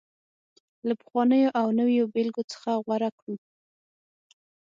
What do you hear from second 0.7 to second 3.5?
له پخوانيو او نویو بېلګو څخه غوره کړو